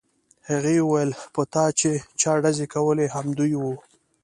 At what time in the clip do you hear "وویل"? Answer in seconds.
0.81-1.11